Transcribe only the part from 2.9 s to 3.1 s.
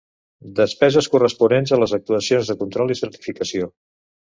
i